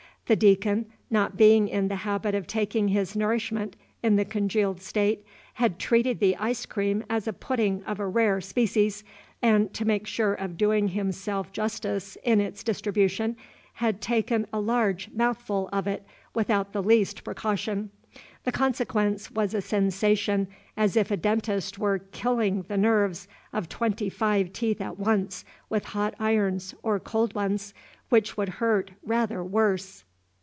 The 0.27 0.35
Deacon, 0.37 0.85
not 1.09 1.35
being 1.35 1.67
in 1.67 1.89
the 1.89 1.97
habit 2.07 2.33
of 2.35 2.47
taking 2.47 2.87
his 2.87 3.17
nourishment 3.17 3.75
in 4.01 4.15
the 4.15 4.23
congealed 4.23 4.81
state, 4.81 5.25
had 5.55 5.77
treated 5.77 6.21
the 6.21 6.37
ice 6.37 6.65
cream 6.65 7.03
as 7.09 7.27
a 7.27 7.33
pudding 7.33 7.83
of 7.83 7.99
a 7.99 8.07
rare 8.07 8.39
species, 8.39 9.03
and, 9.41 9.73
to 9.73 9.83
make 9.83 10.07
sure 10.07 10.33
of 10.33 10.55
doing 10.57 10.87
himself 10.87 11.51
justice 11.51 12.17
in 12.23 12.39
its 12.39 12.63
distribution, 12.63 13.35
had 13.73 13.99
taken 13.99 14.47
a 14.53 14.61
large 14.61 15.09
mouthful 15.11 15.67
of 15.73 15.85
it 15.85 16.05
without 16.33 16.71
the 16.71 16.81
least 16.81 17.25
precaution. 17.25 17.89
The 18.45 18.53
consequence 18.53 19.31
was 19.31 19.53
a 19.53 19.59
sensation 19.61 20.47
as 20.77 20.95
if 20.95 21.11
a 21.11 21.17
dentist 21.17 21.77
were 21.77 21.99
killing 21.99 22.61
the 22.69 22.77
nerves 22.77 23.27
of 23.51 23.67
twenty 23.67 24.07
five 24.07 24.53
teeth 24.53 24.79
at 24.79 24.97
once 24.97 25.43
with 25.69 25.83
hot 25.87 26.15
irons, 26.19 26.73
or 26.83 27.01
cold 27.01 27.35
ones, 27.35 27.73
which 28.07 28.37
would 28.37 28.47
hurt 28.63 28.91
rather 29.03 29.43
worse. 29.43 30.05